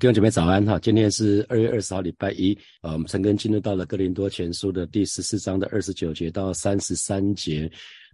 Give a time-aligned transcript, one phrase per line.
[0.00, 7.70] 弟兄姐妹早安哈，今天是二月二十号礼拜一啊，我们陈根进入到了哥林多前书的第十四章的二十九节到三十三节。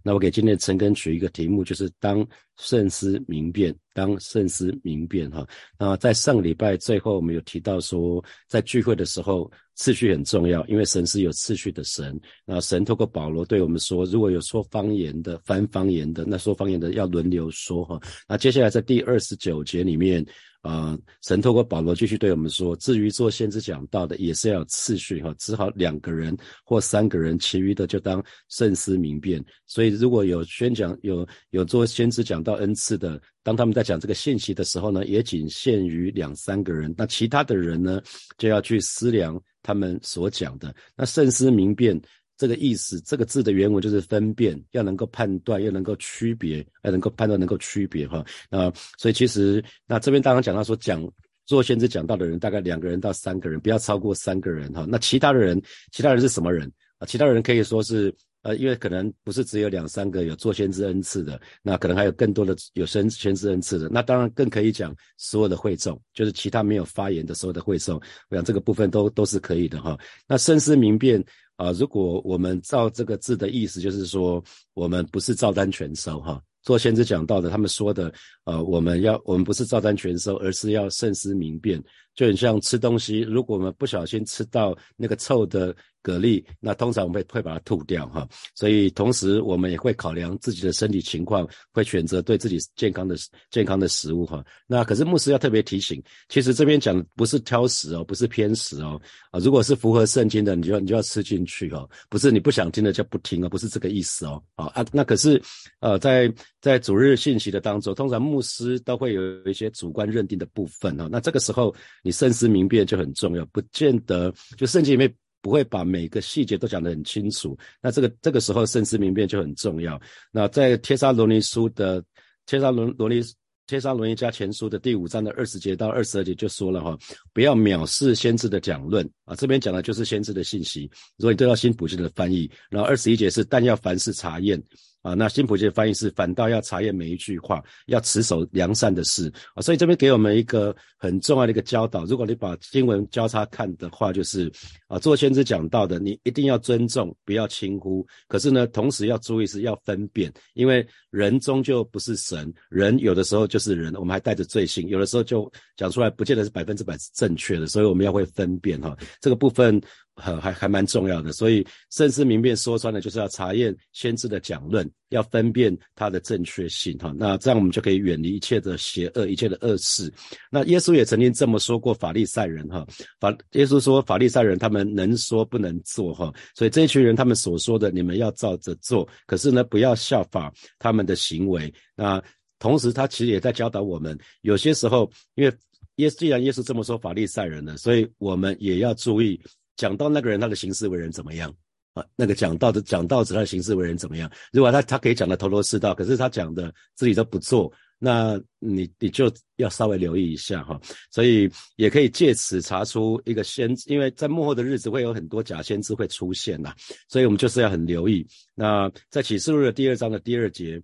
[0.07, 2.25] 那我给今天陈根取一个题目，就是当
[2.57, 5.45] 慎思明辨，当慎思明辨哈。
[5.77, 12.17] 那在上礼拜最后，我们有提到说，在聚会的时候次序很重要，因为神是有次序的神。
[12.45, 17.99] 那神透过保罗对我们说，如果有说方言的、翻方言的，那说方言的要轮流说哈。
[18.29, 20.25] 那接下来在第二十九节里面。
[20.61, 26.35] 啊，神透过保罗继续对我们说，至于做先知讲道的，也是要有次序哈，只好两个人
[26.65, 29.41] 或三个人，其余的就当慎思明辨。
[29.65, 38.01] 所以如果有宣讲有有做先知讲到恩赐的，当他们在讲这个信息的时候呢，也仅限于两三个人，那其他的人呢，
[38.37, 41.99] 就要去思量他们所讲的，那慎思明辨。
[42.39, 48.23] 这个意思，这个字的原文就是分辨，要能够判断，要能够区别，要能够判断，能够区别哈。
[48.47, 51.03] 那所以其实，那这边刚刚讲到说，讲
[51.47, 54.85] 做先知讲到的人，大概两个人到三个人，不要超过三个人哈。
[54.87, 55.59] 那其他的人，
[55.91, 57.07] 其他人是什么人啊？
[57.07, 58.13] 其他人可以说是
[58.47, 63.89] 呃，因为可能不是只有两三个有做先知恩赐的，那可能还有更多的有先先知恩赐的。
[63.89, 69.99] 那当然更可以讲所有的会众，就是其他没有发言的所有的会众，我想这个部分都都是可以的哈。
[70.25, 71.21] 那深思明辨。
[71.57, 74.43] 啊，如果我们照这个字的意思，就是说
[74.75, 76.39] 我们不是照单全收哈。
[76.61, 78.13] 做先知讲到的，他们说的，
[78.47, 81.83] 呃，我们要我们不是照单全收，而是要慎思明辨，
[82.15, 85.75] 就很像吃东西，如果我们不小心吃到那个臭的。
[86.03, 88.25] 蛤蜊，那通常我们会会把它吐掉哈，
[88.55, 93.17] 所以同时我们也会考量自己的身体情况，会选择对自己健康的
[93.51, 94.41] 健康的食物哈。
[94.67, 98.97] 那可是牧师要特别提醒，其实这边讲不是挑食哦，不是偏食哦
[99.31, 105.41] 啊，如果是符合圣经的，你就你就要吃进去哦，不是你不想听的就不听哦，不是这个意思哦啊啊，那可是
[105.81, 106.33] 呃在
[106.67, 111.73] 在主日信息的当中，通常牧师都会有一些主观认定的部分哦，那这个时候
[112.03, 115.13] 你慎思明辨就很重要，不见得就圣经里面。
[115.39, 119.97] 不会把每个细节都讲得很清楚，那这个这个时候慎思明辨就很重要。
[120.31, 122.03] 那在帖撒罗尼书的
[122.47, 123.21] 帖撒罗罗尼
[123.67, 126.97] 帖撒罗尼加前书的第五章的二十节到二十二节就说了哈，
[127.33, 130.89] 不要藐视先知的讲论啊，这边讲的就是先知的信息。
[131.17, 134.61] 如果你都要新普京的翻译，然后二十一节是但要凡事查验。
[135.07, 142.03] 啊，那新普界的翻译是反倒要查验每一句话，要持守良善的事啊，所以这边给我们一个很重要的一个教导。
[142.03, 144.51] 如果你把经文交叉看的话，就是
[144.89, 148.05] 啊，做先知讲到的，你一定要尊重，不要轻忽。
[148.27, 159.81] 可是呢，同时要注意是要分辨，因为人终究不是神，人有的时候就是人，我们还带着罪性，有的时候就讲出来不见得是百分之百是正确的，所以我们要会分辨哈，这个部分。
[160.17, 167.13] 很还还蛮重要的，所以慎思明辨说穿了，就是要查验先知的讲论，要分辨它的正确性哈。
[167.15, 170.11] 那这样我们就可以远离一切的邪恶，一切的恶事。
[170.51, 172.85] 那耶稣也曾经这么说过法利赛人哈，
[173.19, 181.71] 法耶稣说法利赛人他们能说不能做哈，所以这一群人他们所说的你们要照着做，可是呢不要效法他们的行为。
[181.95, 182.21] 那
[182.57, 185.53] 同时他其实也在教导我们，有些时候因为
[185.97, 189.39] 耶既然耶稣这么说法利赛人呢，所以我们也要注意。
[189.77, 191.53] 讲到那个人他的行事为人怎么样
[191.93, 192.03] 啊？
[192.15, 194.29] 那个讲道的讲道子他的行事为人怎么样？
[194.51, 200.79] 如果他他可以讲的头头是道，可是他讲的自己都不做，那你你就要稍微留意一下哈。
[201.11, 206.73] 所以也可以借此查出一个先，因为在幕后的日子会有很多假先知会出现呐，
[207.07, 208.27] 所以我们就是要很留意。
[208.55, 210.81] 那在启示录的第二章的第二节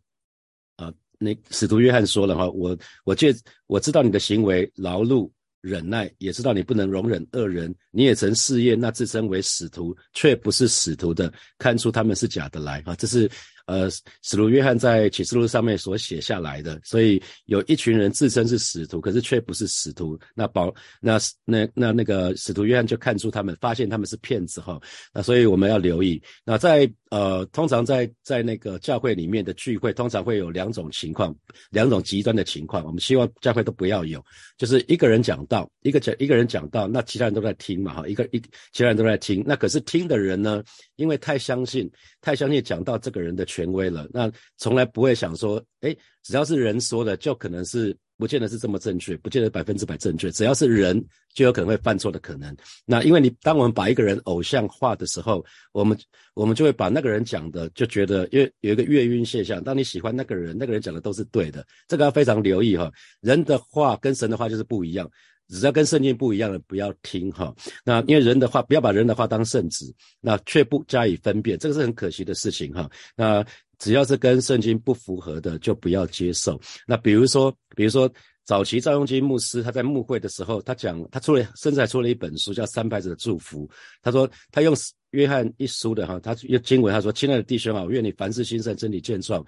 [0.78, 3.34] 啊，那使徒约翰说了哈，我我借
[3.68, 5.30] 我知道你的行为劳碌。
[5.64, 12.94] 忍耐也知道你不能容忍恶人，你也曾试验那自称为使徒却不是使徒的，看出他们是假的来啊！
[12.96, 13.32] 这是。
[13.66, 13.90] 呃，
[14.22, 20.20] 使徒约翰在启示录上面所写下来的，所以有一群人自称是使徒，可是却不是使徒。
[20.36, 24.78] 那保那那那那个使徒约翰就看出他们，发现他们是骗子哈。
[25.14, 26.22] 那所以我们要留意。
[26.44, 31.34] 那在呃，通常在在那个教会里面的聚会，通常会有两种情况，
[31.70, 32.84] 两种极端的情况。
[32.86, 34.22] 我们希望教会都不要有，
[34.58, 38.40] 就是一个人讲道，一个讲一个人讲道，那其他人都在听嘛哈，一个一
[38.74, 39.42] 其他人都在听。
[39.48, 40.62] 那可是听的人呢，
[40.98, 41.90] 因为太相信，
[42.20, 43.48] 太相信讲到这个人的。
[43.54, 50.32] 权威了，那从来不会想说，哎，只要是人说的，就可能是不见得是这么正确，不见得百分之百正确。
[50.32, 52.56] 只要是人，就有可能会犯错的可能。
[52.86, 55.98] 那因为你当我们把一个人偶像化的时候，我们
[56.34, 62.92] 我们就会把那个人讲的，就觉得，因为有一个月晕现象，当你喜欢那个人，那个人讲的都是对的，这个要非常留意哈。
[63.22, 65.10] 人的话跟神的话就是不一样。
[65.50, 67.54] 只要跟圣经不一样的，不要听哈。
[67.84, 72.90] 那因为人的话，不要把人的话当圣旨，那却不加以分辨，这个是很可惜的事情哈。
[73.16, 73.46] 那
[73.84, 76.58] 只要是跟圣经不符合的，就不要接受。
[76.88, 78.10] 那比如说，比如说
[78.46, 83.68] 早期赵永基牧师他在牧会的时候，他讲他出了，甚至还出了一本书叫《三拍子的祝福》。
[84.02, 84.74] 他说他用
[85.12, 89.46] 约翰一书的哈，他用经文他说：“亲爱的弟兄啊，我愿你凡事兴盛，真理健壮，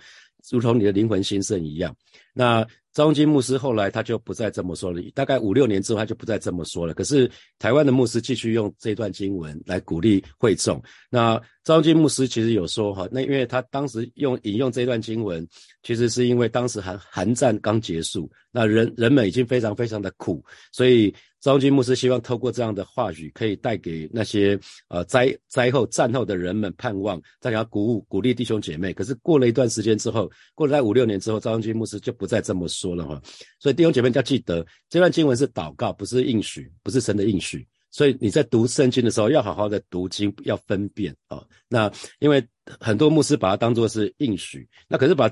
[0.52, 1.96] 如同你的灵魂兴盛一样。”
[2.36, 6.94] 那赵永金牧师后来他就不再这么说了，大概五六年之后他就不再这么说了。
[6.94, 10.82] 可是台湾的牧师继续用这段经文来鼓励会众。
[11.10, 15.45] 那赵永基牧师其实有说哈，那因为他当时用引用这段经文，
[15.83, 20.41] 其实是因为当时韩韩战刚结束，那人人们已经非常非常的苦，
[20.71, 21.13] 所以。
[21.41, 28.91] 张军牧师希望透过这样的话语，可以带给那些呃灾灾后战后的人们盼望，大家鼓舞鼓励弟兄姐妹。
[28.91, 33.21] 可是过了一段时间之后，过了在五六年之后，张军牧师就不再这么说了哈。
[33.59, 37.67] 所以弟兄姐妹要记得，这段经文是祷告，不是应许，不是神的应许。
[37.95, 41.42] 所以你在读圣经的时候，要好好的读经，要分辨啊。
[41.69, 41.89] 那
[42.19, 42.45] 因为
[42.77, 45.31] 很多牧师把它当作是应许，那可是把。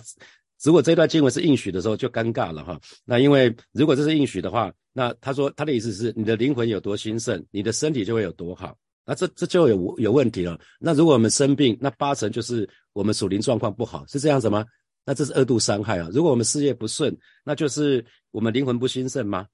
[0.63, 2.80] 如果这段经文是应许的时候，就尴尬了哈。
[3.04, 8.74] 那因为如果这是应许的话，那他说他的意思是你的灵魂有多兴盛，你的身体就会有多好。
[9.06, 10.57] 那这这就有有问题了。
[10.80, 14.66] 那如果我们生病，那八成就是我们属灵状况不好，是这样子吗？
[15.06, 16.07] 那这是二度伤害啊。
[16.13, 17.13] 如果我们事业不顺，
[17.44, 19.45] 那就是我们灵魂不兴盛吗？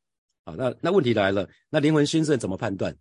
[0.57, 2.95] 那那问题来了，那灵魂兴盛怎么判断？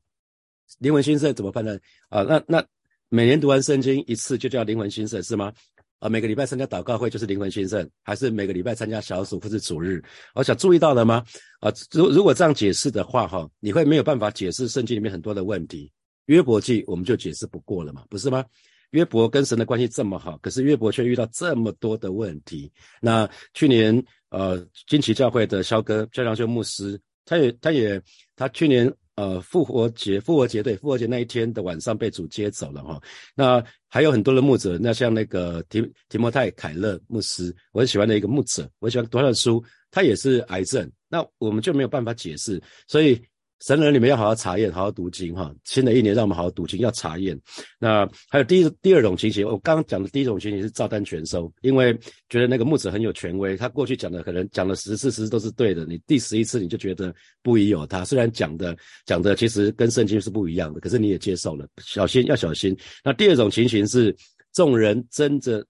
[0.79, 1.81] 灵魂兴盛怎么判断？
[2.09, 2.65] 啊，那那
[3.09, 5.53] 每年读完圣经一次就叫灵魂兴盛是吗？
[5.99, 10.03] 啊，每个礼拜参加祷告会就是灵魂兴盛，还是每个礼拜参加小组或是主日？
[10.35, 11.25] 我想注意到了吗？
[11.61, 15.91] 啊，如如果这样解释的话，哈，你会没有办法解释圣经里面很多的问题。
[16.27, 18.45] 约伯记我们就解释不过了嘛，不是吗？
[18.91, 22.71] 约伯跟神的关系这么好，可是约伯却遇到这么多的问题。
[23.01, 28.01] 那去年呃，金奇教会的肖哥肖良修牧师，他也他也
[28.35, 28.93] 他去年。
[29.19, 33.03] 呃，复活节，复活节对，复活节那一天的晚上被主接走了哈。
[33.35, 39.61] 那还有很多的牧者，那像那个提提摩泰凯勒牧师，我很喜欢的一个牧者，我喜欢读他的书，
[39.91, 43.21] 他也是癌症，那我们就没有办法解释，所以。
[43.61, 45.53] 神人，你们要好好查验，好好读经哈。
[45.65, 47.39] 新的一年，让我们好好读经，要查验。
[47.79, 51.93] 那还有第一、第二种情形，我刚刚讲的第一种情形是照单全收，因为
[52.29, 57.13] 觉得那个牧者很有权威，他过去讲的可能讲了十次、十次都是对的，你第十一次你就觉得
[57.43, 58.05] 不疑有他。
[58.05, 62.77] 虽然讲的讲的其实跟圣经是不一样的，可是你也接受了，小心要小心。
[63.03, 64.15] 那第二种情形是
[64.53, 65.67] 众人争着。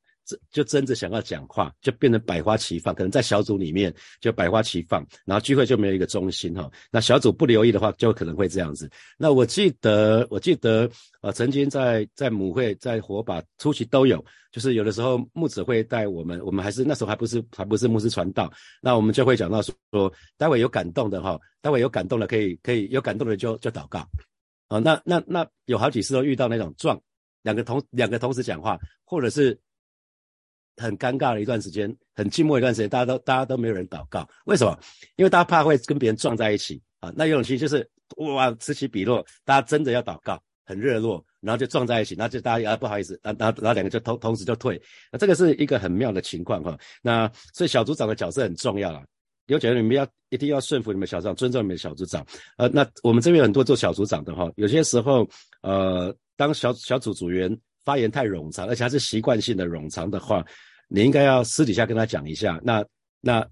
[0.51, 2.95] 就真的想要讲话，就变成百花齐放。
[2.95, 6.71] 可能在小组里面就百花齐放，然后聚会就没有一个中心哈。
[6.91, 8.91] 那小组不留意的话，就可能会这样子。
[9.17, 10.91] 那我记得，我记得，
[11.21, 24.01] 呃，曾经在在母会、在火把初期都有，就是有的时候牧子会带我们，我们还是那时候还不是还不是牧师传道，那我们就会讲到说，待会有感动的哈，待会有感动的可以可以有感动的就就祷告
[24.69, 24.79] 啊。
[24.79, 27.01] 那那那有好几次都遇到那种撞
[27.43, 29.59] 两个同两个同时讲话，或者是。
[30.79, 34.79] 很尴尬的一段时间，很寂寞一段时间，大家都大家都没有人祷告，为什么？
[35.17, 37.13] 因为大家怕会跟别人撞在一起啊。
[37.15, 37.87] 那有种情就是
[38.17, 44.81] 哇此起彼落，大家真的要祷告，很热络，然后就撞在一起，那就大家啊不好意思，然后然后两个就同同时就退，
[45.13, 46.79] 那这个是一个很妙的情况哈。
[47.03, 49.03] 那所以小组长的角色很重要了，
[49.47, 52.25] 有觉得你们要一定要顺服你们小组长，尊重你们小组长。
[52.57, 55.29] 呃，那我们这边很多做小组长的哈，有些时候
[55.63, 57.57] 呃当小小组组员
[57.88, 60.44] 发言太冗长，而且还是习惯性的冗长的话。
[60.90, 62.85] 你应该要私底下跟他讲一下，那
[63.20, 63.46] 那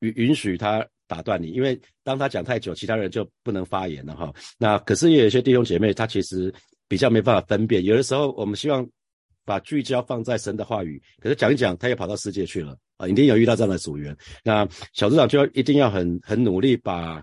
[0.00, 4.32] 允允许他打断你，因为当他讲太久，其他人就不能发言了哈。
[4.56, 6.52] 那可是也有些弟兄姐妹，他其实
[6.88, 7.84] 比较没办法分辨。
[7.84, 8.88] 有的时候我们希望
[9.44, 13.08] 把聚焦放在神的话语，可是讲一讲，他又跑到世界去了啊！
[13.08, 17.22] 一定有遇到这样的组员，那小组长就要一定要很很努力，把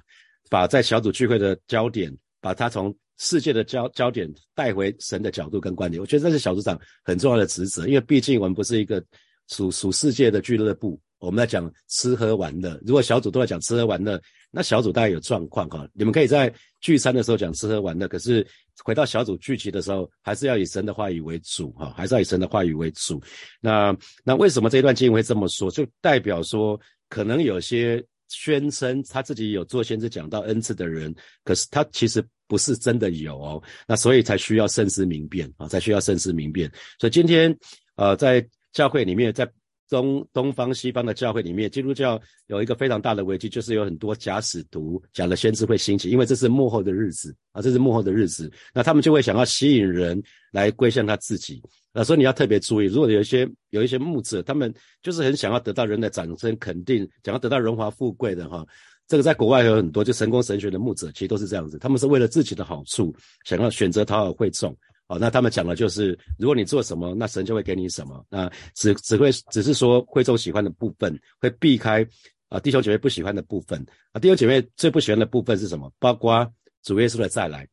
[0.49, 5.99] 把在小组聚会的焦点，把他从世界的焦焦点带回神的角度跟观点。
[5.99, 9.03] 我觉得这是小组长很重要的职责，因为毕竟我们不是一个。
[9.49, 12.79] 属属世界的俱乐部，我们在讲吃喝玩乐。
[12.85, 15.85] 如果小组都在讲吃喝玩乐，那小组大概有状况哈。
[15.93, 18.47] 你们可以在聚餐的时候讲吃喝玩乐，可是
[18.85, 23.21] 回到小组聚集的时候，还是要以神的话语为主哈，还是要以神的话语为主。
[23.59, 25.69] 那那为什么这一段经文会这么说？
[25.69, 26.79] 就代表说，
[27.09, 33.63] 可能有些宣称他自己有做先知讲到恩赐的人，可是他其实不是真的有哦。
[33.87, 36.71] 那所以才需要慎思明辨啊，才需要慎思明辨。
[36.99, 37.55] 所以今天
[37.95, 38.45] 呃在。
[38.73, 39.47] 教会里面，在
[39.87, 50.19] 东东方、西方的教会里面，基督教有一个非常大的危机，就是有很多假使徒、假的先知会兴起，因为这是幕后的日子啊，这是幕后的日子，那他们就会想要吸引人
[50.51, 54.73] 来归向他自己啊，所以你要特别注意，如果有一些有一些牧者，他们
[55.03, 58.65] 就是很想要得到人的掌声肯定，想要得到荣华富贵的哈，
[59.07, 64.75] 这个在国外有很多就神功神学的牧者，其实都是这样子，他们是为了自己的好处，想要选择讨好会众。
[65.07, 68.25] 哦，那他们讲的就是，如果你做什么，那神就会给你什么。
[68.29, 72.07] 那只只会只是说会众喜欢的部分，会避开
[72.47, 74.19] 啊弟兄姐妹不喜欢的部分啊。
[74.19, 75.91] 弟兄姐妹最不喜欢的部分是什么？
[75.99, 76.49] 包括
[76.83, 77.67] 主耶稣的再来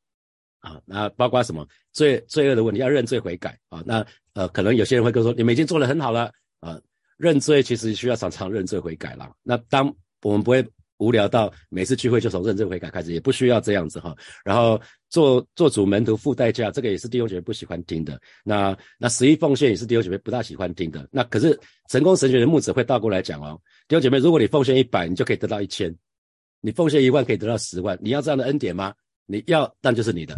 [0.58, 3.80] 啊，那包括什么罪罪恶的问题，要认罪悔改啊。
[3.86, 6.78] 那呃，可能有些人会跟说，你们已经做得很好了啊，
[7.16, 9.32] 认罪其实需要常常认罪悔改了。
[9.44, 10.68] 那当我们不会。
[11.00, 14.14] 无聊到每次聚会就从认真悔改开始，也不需要这样子哈。
[14.44, 18.20] 然后做做主门徒付代价，这个也是弟兄姐妹不喜欢听的。
[18.44, 21.08] 那那十一奉献也是弟兄姐妹不大喜欢听的。
[21.10, 25.90] 那可是成功神学的牧者会倒过来讲哦，弟兄姐妹，如果你奉献一百，你就可以得到一千；
[26.60, 27.98] 你奉献一万可以得到十万。
[28.00, 28.94] 你要这样的恩典吗？
[29.26, 30.36] 你要，那就是你的。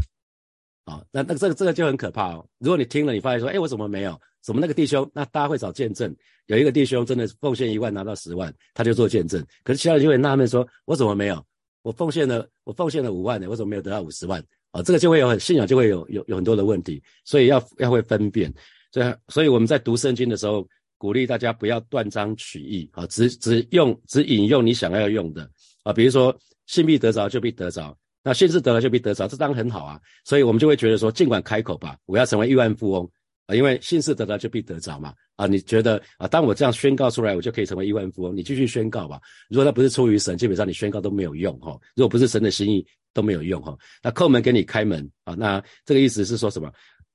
[0.85, 2.47] 啊，那那这个这个就很可怕哦。
[2.59, 4.21] 如果你听了，你发现说，哎，我怎么没有？
[4.45, 5.09] 什么那个弟兄？
[5.15, 6.15] 那大家会找见证。
[6.47, 9.45] 有一个弟兄真的奉献一万拿到十万，他就做见证。
[9.63, 11.45] 可是其他人就会纳闷说，我怎么没有？
[11.83, 14.43] 我奉献了，我奉献了五万呢，我怎么没有得到五十万？
[14.73, 17.03] 啊，这个就会有很信仰就会有有有很多的问题。
[17.25, 18.53] 所以要要会分辨。
[18.91, 20.67] 所以所以我们在读圣经的时候，
[20.99, 25.49] 鼓励大家不要断章取义啊，只只用只引用你想要用的
[25.83, 25.93] 啊。
[25.93, 27.97] 比如说信必得着就必得着。
[28.25, 33.11] 那信是得了就必得着，这当然很好啊，所以我们就会觉得说，尽管开口吧，我要成为亿万富翁
[33.55, 39.21] 因为信是得到就必得着嘛啊，你觉得啊，当我这样宣告出来，我就可以成为亿万富翁，你继续宣告吧。
[39.49, 41.79] 如果他不是出于神，基本上你宣告都没有用哈。
[41.95, 43.77] 如果不是神的心意都没有用哈。
[44.03, 46.73] 那叩门给你开门啊，那这个意思是说什么？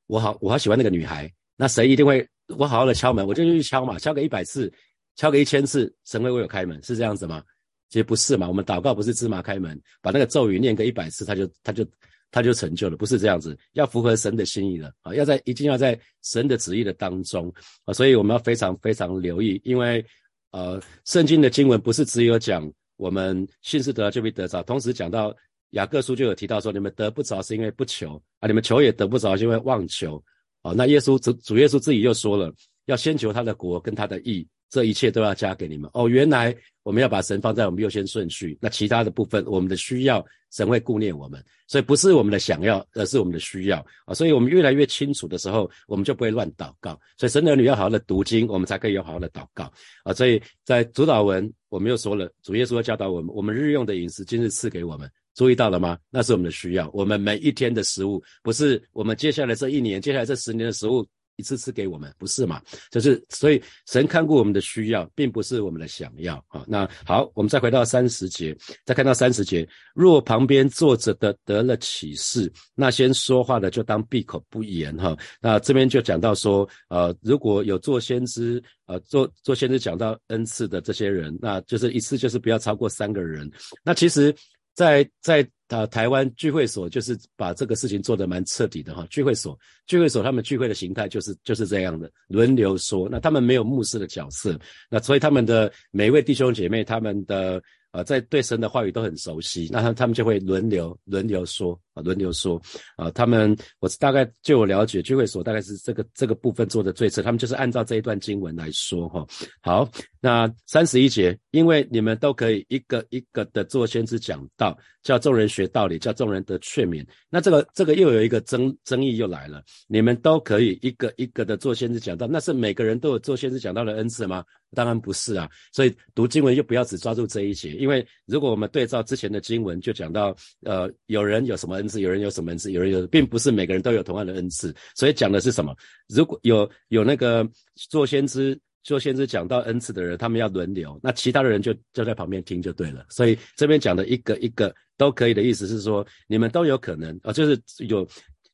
[0.08, 4.72] 我好我好喜欢那个女孩，那神一定会我好好的敲门，我就去敲嘛，敲个一百次，
[5.16, 7.44] 敲个一千次，神会为我开门，是这样子吗？
[7.90, 11.86] 其实不是嘛，我们祷告不是芝麻开门，把那个咒语念个一百次，他就他就
[12.32, 17.52] 他就成就了，不是这样子，要符合神的心意的啊，要在一定要在神的旨意的当中
[17.86, 20.06] 啊，所以我们要非常非常留意，因为
[20.52, 25.36] 呃，圣经的经文不是只有讲我们信是得就必得着，同时讲到
[25.72, 30.24] 雅各书就有提到说，你们得不着是因为不求啊，你们求也得不着是，因为妄求
[30.62, 32.54] 啊，那耶稣主主耶稣自己又说了，
[32.86, 34.48] 要先求他的国跟他的义。
[34.70, 36.08] 这一切都要加给你们哦。
[36.08, 41.44] 原来我们要把神放在我们优先顺序，那其他的部分我们的需要，神会顾念我们。
[41.68, 44.14] 所以不是我们的想要，而是我们的需要啊。
[44.14, 46.98] 所以我们越来越清楚的时候，我们就不会乱祷告。
[47.18, 49.72] 所以神的儿女要好好的读经，我们才可以有好好的祷告
[50.04, 50.14] 啊。
[50.14, 55.98] 所以在主导文，我们又说了，主耶稣教导我们，我们日用的饮食今日赐给我们，注意到了吗？
[56.10, 61.06] 那是我们的需要，我们每一天的食物，不是我们接下来这一年、接下来这十年的食物。
[61.38, 62.62] 一次次给我们，不是嘛？
[62.92, 66.66] 就是所以神看顾我们的需要，并不是我们的想要啊。
[66.68, 75.18] 那好，我们再回到三十节，再看到三十节，若旁边坐着的得了启示，那先说话的就当闭口不言哈。
[75.40, 83.50] 那这边就讲到说，呃，如果有做先知，呃，做做先知讲到恩赐的这些人，那就是一次就是不要超过三个人。
[83.84, 84.36] 那其实。
[84.78, 94.60] 在在啊台湾聚会所就是把这个事情做得蛮彻底的哈，聚会所聚会所他们聚会的形态就是就是这样的轮流说，那他们没有牧师的角色，
[94.90, 97.62] 那所以他们的每一位弟兄姐妹他们的。
[97.92, 102.62] 呃，在对神的话语都很熟悉，那他他们就会轮流轮流说轮流说
[102.96, 109.26] 啊，他们我大概据我了解聚会所大概是这个这个部分做的最彻，他们就是按照这一段经文来说哈。
[109.62, 109.90] 好，
[110.20, 117.06] 那三十一节，因为你们都可以一个一个的做先知讲道，叫众人学道理，叫众人得劝勉。
[117.30, 124.44] 那这个这个又有一个争争议又来了，你们都可以一个一个的做先知讲道，那是每个人都有做先知讲道的恩赐吗？
[124.76, 130.36] 当然不是啊，所以读经文就不要只抓住这一节，因为如果我们对照之前的经文，就讲到，
[130.66, 135.76] 呃，有人有什么恩是，有人有什么恩赐，有人有，并不是每个人都有同样的恩赐，所以讲的是什么？
[136.08, 143.06] 如果有有那个做先知做先知讲到恩赐的人，他们要轮流，那其他的人就就在旁边听就对了。
[143.10, 148.08] 所以这边讲的一个一个都可以的意思是说，你们都有可能啊，就是有，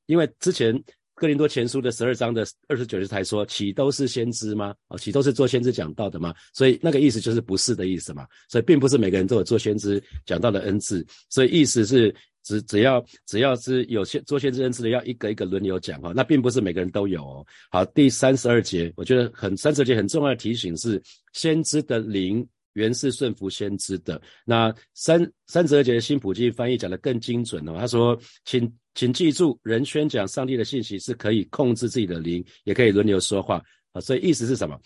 [0.06, 0.84] 因为之前。
[1.24, 4.76] 哥林多前书的十二章的二十九节才说，岂都是先知吗？
[4.90, 6.36] 哦，岂都是做先知讲道的吗？
[6.54, 8.28] 所以那个意思就是不是的意思嘛。
[8.50, 11.06] 所以并不是每个人都有做先知讲道的恩赐。
[11.30, 12.14] 所以意思是
[12.44, 16.12] 只只要只要是有先做先知恩赐的，要一个一个轮流讲哈。
[16.14, 17.46] 那并不是每个人都有哦。
[17.72, 21.02] 好，第三十二节，我觉得很三十二节很重要的提醒是，
[21.32, 24.22] 先知的灵原是顺服先知的。
[24.46, 28.72] 那三三十二节的新普济翻译讲的更精准哦，他说，请。
[28.96, 33.60] 请记住，人宣讲上帝的信息是可以控制自己的灵，也可以轮流说话
[33.92, 34.00] 啊。
[34.00, 34.80] 所以意思是什么？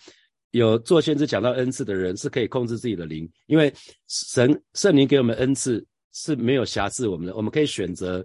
[0.52, 3.70] 有做先知讲到恩赐的人是可以控制自己的灵，因为
[4.08, 8.24] 神圣灵给我们恩赐是没有辖制我们的，我们可以选择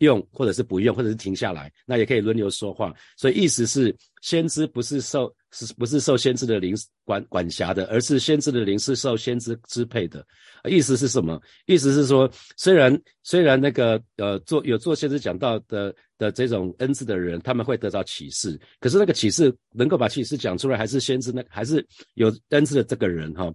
[0.00, 2.92] 用，或者是不用，或者是停下来，那也可以轮流说话。
[3.16, 5.34] 所以意思是，先知不是受。
[5.52, 10.24] 是不是受先知的灵管管辖的，而是先知的灵是受先知支配的？
[10.68, 11.42] 意思是什么？
[11.66, 23.52] 意思是说，虽然虽然那个呃做有做先知讲道的的这种恩赐的人，他们会得到启示，可是那个启示能够把启示讲出来，还是先知那还是有恩赐的这个人哈。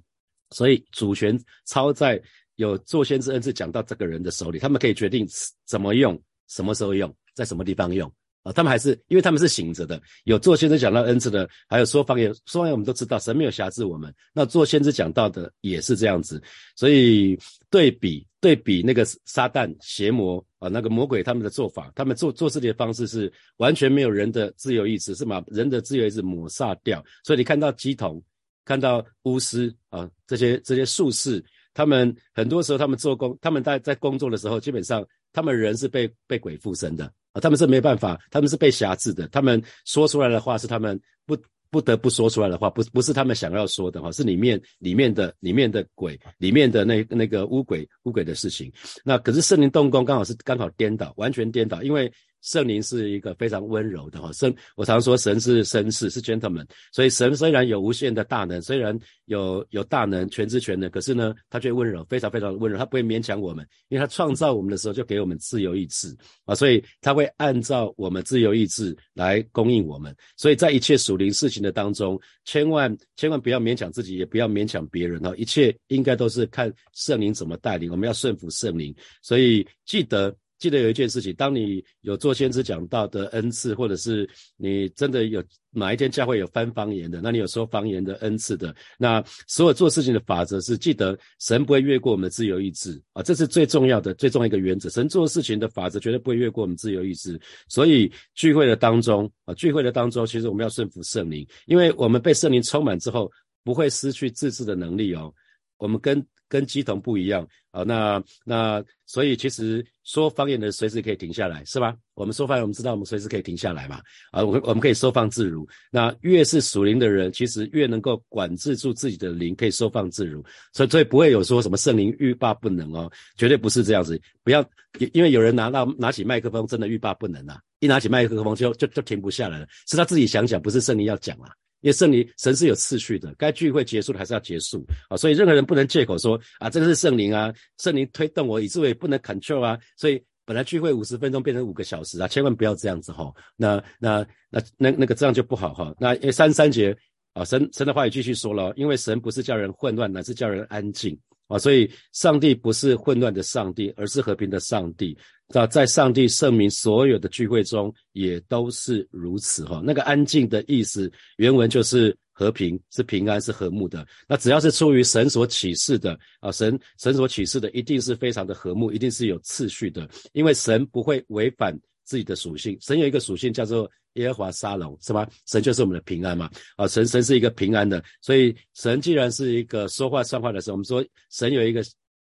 [0.49, 2.21] 所以主权操在
[2.55, 5.25] 有做先知恩赐讲到这个人的手里，他们可以决定
[5.65, 8.11] 怎么用，什么时候用，在什么地方用。
[8.43, 14.13] 啊，他们还是因为他们是醒着的，有做先知讲到恩赐的，还有说方言，说方言我们都知道，神没有辖制我们。
[14.33, 16.39] 那做先知讲到的也是这样子，
[16.75, 17.35] 所以
[17.71, 27.03] 对比对比那个撒旦邪魔啊，那个魔鬼他们的做法，他们做做事的方式是完全没有人的自由意志，是把人的自由意志抹杀掉。
[27.23, 28.21] 所以你看到鸡童，
[28.63, 35.03] 看到巫师啊，这些这些术士，他们很多时候他们做工，他们在在工作的时候，基本上
[35.35, 37.05] 他们人是被被鬼附身的。
[37.33, 39.27] 啊，他们是没办法，他们是被辖制的。
[39.27, 41.37] 他们说出来的话是他们不
[41.69, 48.71] 不得不说出来的话，不不是他们想要说的哈，是里面里面的里面的鬼，里面的那那个乌鬼乌鬼的事情。
[49.03, 52.11] 那可是圣灵动工刚好是刚好颠倒，完全颠倒，因为。
[52.45, 80.35] 圣灵是一个非常温柔的哈，神我常说神是绅士是 gentleman，所以神虽然有无限的大能，虽然有有大能全知全能，可是呢，他却温柔，非常非常温柔，他不会勉强我们，因为他创造我们的时候就给我们自由意志啊，所以他会按照我们自由意志来供应我们，所以在一切属灵事情的当中，千万千万不要勉强自己，也不要勉强别人哈，一切应该都是看圣灵怎么带领，我们要顺服圣灵，所以记得。
[80.57, 94.89] 记得有一件事情，当你有做先知讲道的恩赐，或者是你真的有哪一天教会有翻方言的，那你有说方言的恩赐的，那所有做事情的法则是记得神不会越过我们的自由意志啊，这是最重要的、最重要一个原则。
[94.89, 97.39] 神做事情的法则绝对不会越过我们自由意志。
[97.67, 103.29] 所以聚会的当中啊，聚会的当中，其实我们要顺服圣灵，因为我们被圣灵充满之后，
[103.63, 105.33] 不会失去自制的能力哦。
[105.77, 111.95] 我们跟跟基同不一样啊，那那所以其实说方言的随时可以停下来，是吧？
[112.13, 113.99] 我们说方言，我们知道我们随时可以停下来嘛，
[114.31, 115.67] 啊，我我们可以收放自如。
[115.91, 120.43] 那越是属灵的人，其实越能够管制住自己的灵，可以收放自如。
[120.73, 124.19] 所以所以不会有说什么圣灵欲罢不能哦，绝对不是这样子。
[124.43, 124.63] 不要
[125.11, 127.59] 因为有人拿到拿起麦克风，真的欲罢不能啊！
[127.79, 131.49] 一拿起麦克风就就就停不下来了，是他自己想讲，不是圣灵要讲啊。
[131.81, 134.85] 因为圣灵神是有次序的，该聚会结束的还是要结束。
[135.09, 146.95] 啊，所以任何人不能借口说啊，这个是圣灵啊，圣灵推动我，以至于不能 control 啊，所以本来聚会五十分钟变成五个小时啊，千万不要这样子哈，那那那那那个这样就不好哈，那因为三三节
[147.33, 151.17] 啊，神神的话也继续说了，因为神不是叫人混乱，乃是叫人安静。
[151.47, 155.17] 啊，所以上帝不是混乱的上帝，而是和平的上帝。
[155.47, 159.79] 那在上帝圣名所有的聚会中，也都是如此哈。
[159.85, 164.07] 那个安静的意思，原文就是和平，是平安，是和睦的。
[164.27, 172.75] 那只要是出于神所启示的啊，神神所启示的，一定是非常的和睦，一定是有次序的，因为神不会违反自己的属性。
[172.81, 175.25] 神有一个属性叫做耶和华沙龙，是吧？
[175.45, 176.49] 神就是我们的平安嘛。
[176.75, 181.81] 啊，神神是一个平安的，所以神既然是一个说话算话的时候，我们说神有一个。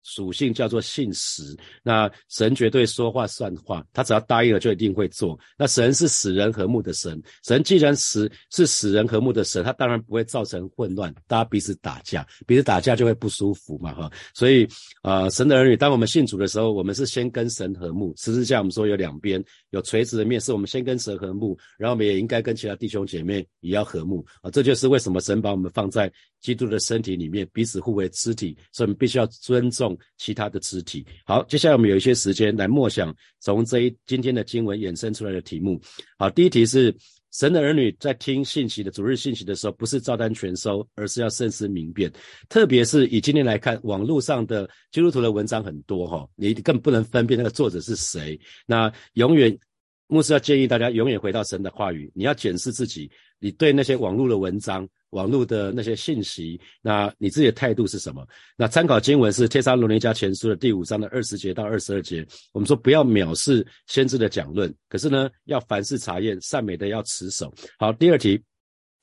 [0.02, 5.38] 属性叫做信实，那神绝对说话算话，他只要答应了就一定会做。
[5.56, 14.10] 那神是使人和睦的神，神既然使是使人和睦的神，他当然不会造成混乱，大家彼此打架，彼此打架就会不舒服嘛，哈。
[14.34, 14.66] 所以
[15.02, 18.12] 啊，神的儿女，当我们信主的时候，我们是先跟神和睦。
[18.16, 24.50] 十字架我们说有两边，有垂直的面，是我们先跟神和睦，然后我们也应该跟其他弟兄姐妹也要和睦啊。
[24.50, 29.91] 这就是为什么神把我们放在基督的身体里面，彼此互为肢体，所以我们必须要尊重。
[30.16, 31.06] 其他的肢体。
[31.24, 35.80] 好，接下来我们有一些时间来默想从这一今天的经文衍生出来的题目。
[36.18, 36.94] 好，第一题是
[37.32, 42.12] 神的儿女在听信息的主日信息的时候，不是照单全收，而是要慎思明辨。
[42.48, 48.38] 特别是以今天来看，网络上的基督徒的文章很多哈，你更不能分辨那个作者是谁。
[48.66, 49.58] 那永远
[50.12, 54.86] 牧师要建议大家永远回到神的话语，你要检视自己，你对那些网络的文章。
[55.12, 58.26] 网络的那些信息，那你自己的态度是什么？
[58.56, 62.26] 那参考经文是《帖撒罗尼迦前书》的第五章的二十节到二十二节。
[62.54, 67.52] 我们说不要藐视先知的讲论，可是呢，要凡事查验，善美的要持守。
[67.78, 68.42] 好，第二题，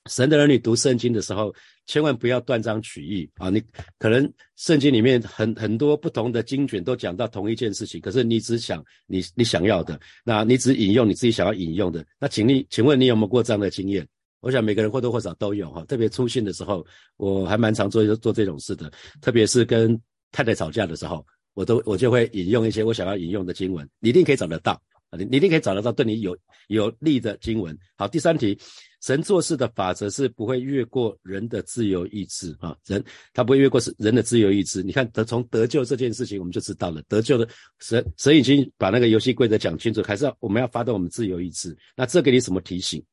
[0.10, 1.54] 神的儿女读圣经的时候，
[1.86, 3.50] 千万不要断章取义啊！
[3.50, 3.64] 你
[3.98, 12.06] 可能圣经里面很很多不同的经卷都讲到同一件事情，可是你只想你你想要的，那你只引用你自己想要引用的。
[12.20, 14.06] 那请你，请问你有没有过这样的经验？
[14.42, 16.86] 我想每个人或多或少都有哈，特别出信的时候，
[17.18, 18.92] 我还蛮常做做这种事的。
[19.22, 20.00] 特别是跟
[20.32, 27.78] 太太吵架的时候，我都我就会引用一些我想要引用的经文，你一定可以找得到啊，你你一定可以找得到对你有有利的经文。
[27.98, 28.58] 好，第三题，
[29.02, 34.84] 神做事的法则是不会越过人的自由意志啊，人他不会越过是人的自由意志。
[34.84, 37.48] 你看得从得救这件事情，我们就知道了，得救的
[37.80, 41.76] 神神已经把那个游戏规则讲清楚，还是要我们要发动我们自由意志。
[41.96, 43.04] 那这给你什么提醒？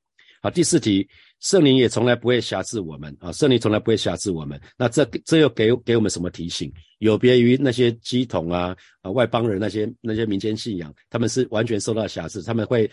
[0.42, 1.08] 好，第四题，
[1.40, 4.60] 圣灵也从来不会辖制我们啊，圣灵从来不会辖制我们。
[4.76, 6.72] 那这这又给给我们什么提醒？
[6.98, 12.88] 有别于那些基统啊啊外邦人那些那些民间信仰，他们是完全受到辖制，他们会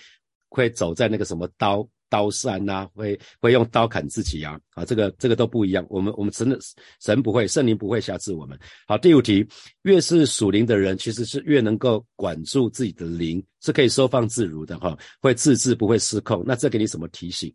[0.61, 1.87] 会走在那个什么刀。
[2.09, 5.83] 刀山呐，会会用刀砍自己啊，啊，这个这个都不一样。
[5.89, 6.55] 我们我们神的
[7.01, 8.55] 神不会，圣灵不会辖制我们。
[8.85, 9.43] 好，第五题，
[9.81, 16.43] 越是属灵的人，其实是越能够管住自己的灵，是可以收放自如的哈，会自制，不会失控。
[16.45, 17.51] 那这给你什么提醒？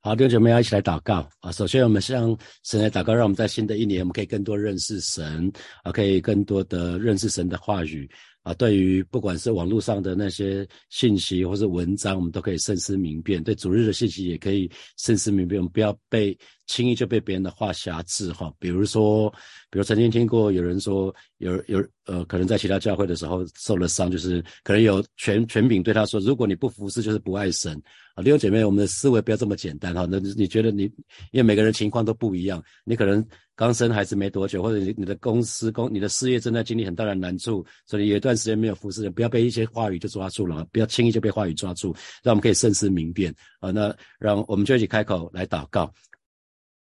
[0.00, 1.52] 好，弟兄姐妹要一起来祷告啊！
[1.52, 5.48] 首先，我们向神来祷告，让我们在新的一年，我们可以更多认识神
[5.84, 8.10] 啊，可以更多的认识神的话语。
[8.46, 18.52] 啊，对于不管是网络上的那些信息或是文章，我们都可以慎思明辨；对主日的信息也可以慎思明辨，我们不要被轻易就被别人的话辖制哈。
[18.58, 19.30] 比如说，
[19.70, 27.80] 比如曾经听过有人说，有有呃，可能在其他教会的时候受了伤，就是可能有权权柄对他说，如果你不服侍，就是不爱神
[28.14, 28.22] 啊。
[28.22, 30.06] 弟兄姐妹，我们的思维不要这么简单哈。
[30.08, 30.84] 那你觉得你，
[31.32, 33.24] 因为每个人情况都不一样，你可能。
[33.58, 43.70] 刚生孩子没多久，或者你你的公司公你的事业正在经历很大的难处，所以有一段时间没有服侍，不要被一些话语就抓住了，不要轻易就被话语抓住，让我们可以慎思明辨啊。
[43.70, 45.90] 那让我们就一起开口来祷告。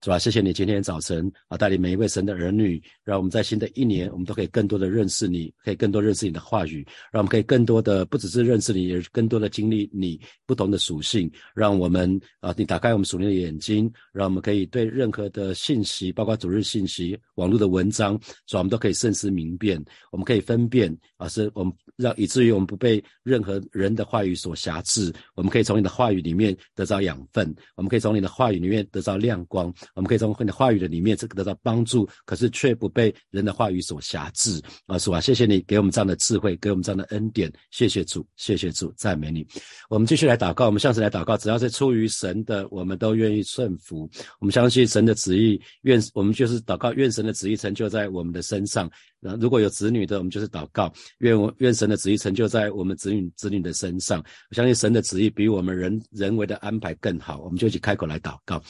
[0.05, 0.19] 是吧？
[0.19, 18.12] 谢谢你今天早晨啊，带领每一位神的儿女，让我们在新的一年，我们都可以更多的认识你，可以更多认识你的话语，让我们可以更多的不只是认识你，也更多的经历你不同的属性，让我们啊，你打开我们属灵的眼睛，让我们可以对任何的信息，包括主日信息、网络的文章，
[18.47, 18.59] 是吧？
[18.59, 29.73] 我们都可以慎思明辨，我们可以分辨啊，是我们让以至于我们不被任何人的话语所辖制，我们可以从你的话语里面得到养分，我们可以从你的话语里面得到亮光。
[29.95, 34.99] 我们可以从你的话语的里面这个得到帮助，可是却不被人的话语所辖制啊！
[34.99, 35.21] 是吧？
[35.21, 39.47] 谢谢你给我们这样的智慧，给我们这样的恩典，谢谢主，谢谢主，赞美你。
[39.89, 44.11] 我们继续来祷告，我们向神来祷告，只要是出于神的，我们都愿意顺服。
[44.41, 48.91] 我们相信神的旨意，愿我们就是祷告，愿神的旨意成就在我们的身上。
[49.21, 54.23] 那如果有子女的，我们就是祷告，愿我愿神的旨意成就在我们子女子女的身上。
[54.51, 58.63] 我相信神的旨意比我们人人为的安排更好，我们就一起开口来祷告。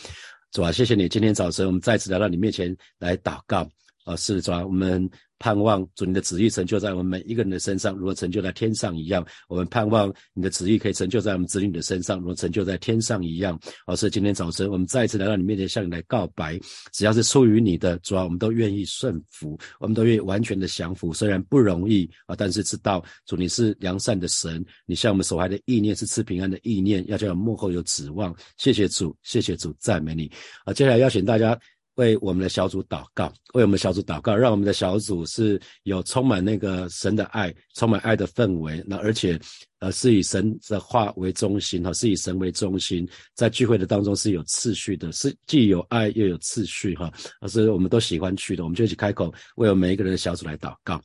[0.55, 1.09] 主啊，谢谢你！
[1.09, 3.69] 今天早晨我们再次来到你面前来祷告。
[4.05, 9.25] 啊，是主啊，我们盼望主你的旨意成就在我们每一个人的身上，如果成就在天上一样。
[9.49, 13.59] 我们盼望你的旨意可以成就在我们子女的身上，如果成就在天上一样。
[13.87, 16.59] 而是今天早晨我们再一次来到你面前，向你来告白。
[16.93, 21.13] 只要是出于你的，主啊，我们都愿意顺服，我们都愿意完全的降服。
[21.13, 28.35] 虽然不容易啊，但是知道主你是良善的神，你向我们所怀的意念是赐平安的意念，要叫我们幕后有指望。
[28.57, 30.31] 谢谢主，谢谢主，赞美你。
[30.65, 31.59] 啊，接下来邀请大家。
[31.97, 38.83] 为我们的小组祷告，为我们小组祷告，让我们的小组是有充满那个神的爱，充满爱的氛围。
[38.87, 39.39] 那而且，
[39.79, 48.65] 呃，是以神的话为中心，哈，是以神为中心，在聚会的当中是有次序的，是既有爱又有次序，哈，而是我们都喜欢去的。
[48.65, 51.01] 我们就一起开口，为我们每一个人的小组来祷告。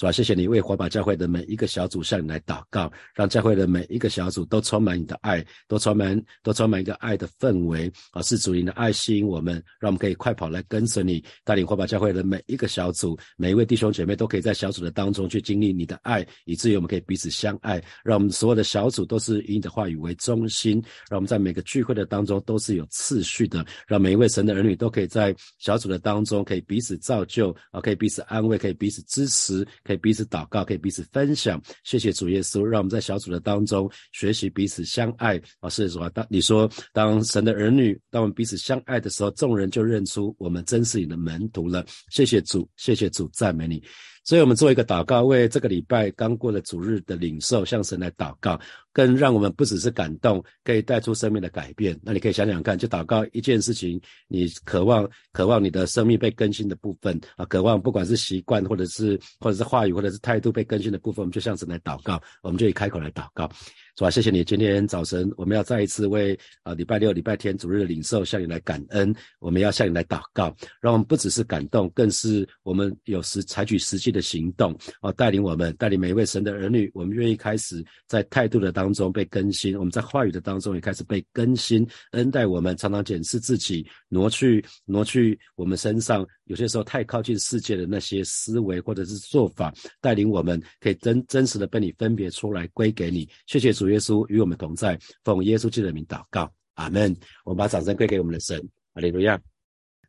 [0.00, 8.22] 主啊，谢谢你为火把教会的每一个小组向你来祷告，让教会的每一个小组都充满你的爱，都充满都充满一个爱的氛围啊！
[8.22, 17.78] 是主你的爱吸引我们，让我们可以快跑来跟随你，带领火把教会的每一个小组，每一位弟兄姐妹都可以在小组的当中去经历你的爱，以至于我们可以彼此相爱。
[18.02, 29.66] 让我们所有的小组都是以你的话语为中心，让我们在每个聚会的当中都是有次序的，让每一位神的儿女都可以在小组的当中可以彼此造就啊，可以彼此安慰，可以彼此支持。
[29.90, 31.60] 可以彼此祷告，可以彼此分享。
[31.82, 35.36] 谢谢主耶稣，让我们在小组的当中学习彼此相爱。
[35.58, 41.84] 啊，是主啊，当你说当神的儿女，当我们彼此相爱的时候，众人就认出我们真是你的门徒了。
[42.08, 43.82] 谢谢主，谢谢主，赞美你。
[44.22, 48.60] 所以我们做一个祷告，为这个礼拜刚过了主日的领受，向神来祷告，
[49.00, 51.98] 更让我们不只是感动，可以带出生命的改变。
[52.02, 63.50] 那你可以想想看，就祷告一件事情，你渴望渴望你的生命被更新的部分啊，渴望不管是习惯，或者是或者是话语，或者是态度被更新的部分，我们就向神来祷告，我们就以开口来祷告。
[63.96, 64.10] 是吧？
[64.10, 69.14] 谢谢你，今天早晨我们要再一次为啊礼拜六、礼拜天主日的领受向你来感恩。
[69.40, 76.90] 我们要向你来祷告，让我们不只是感动，更是我们有时采取实际的行动啊，带领我们，带领每一位神的儿女。
[76.94, 93.28] 我们愿意开始在态度的当中被更新，我们在话语的当中也开始被更新，恩待我们，常常检视自己，挪去挪去我们身上有些时候太靠近世界的那些思维或者是做法，带领我们可以真真实的被你分别出来归给你。
[93.46, 93.90] 谢谢主。
[93.90, 97.14] 耶稣与我们同在，奉耶稣基督的名祷告，阿门。
[97.44, 98.62] 我们把掌声归给我们的神，
[98.94, 99.49] 阿利路亚。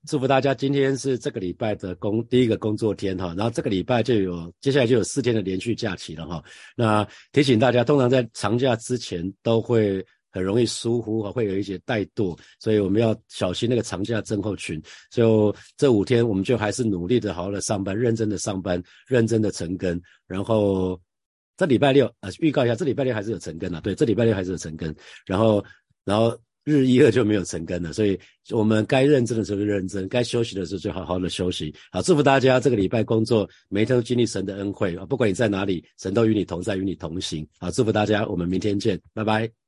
[0.08, 6.44] 祝福大家，今天是这个礼拜的工第一个工作天哈，然后这个礼拜就有接下来就有四天的连续假期了哈。
[6.76, 14.82] 那提醒大家，通常在长假之前都会很容易疏忽啊，会有一些怠惰，所以我们要小心那个长假症候群。
[15.12, 20.02] 就这五天，我们就还是努力的好好的上班，认真的上班，认真的成根。
[20.26, 21.00] 然后
[21.58, 24.96] 这礼拜六啊，预告一下，这礼拜六还是有成根啊，对，这礼拜六还是有成根。
[25.28, 25.64] 然后，
[26.04, 26.36] 然后。
[26.64, 28.20] 日一二就没有成根了，所以
[28.52, 31.74] 我们该认真的时候就认真，该休息的时候就好好的休息。
[31.92, 35.06] 好，祝福大家这个礼拜工作每一天都经历神的恩惠啊！
[35.06, 37.48] 不管你在哪里，神都与你同在，与你同行。
[37.60, 39.61] 好，祝福大家，我们明天见，拜拜。